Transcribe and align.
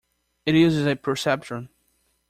It 0.47 0.55
uses 0.55 0.87
a 0.87 0.95
perceptron. 0.95 1.69